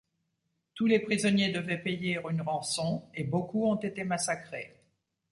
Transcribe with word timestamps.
Tous 0.73 0.87
les 0.87 0.97
prisonniers 0.99 1.51
devaient 1.51 1.77
payer 1.77 2.19
une 2.27 2.41
rançon 2.41 3.07
et 3.13 3.23
beaucoup 3.23 3.67
ont 3.67 3.75
été 3.79 4.03
massacrés. 4.03 4.75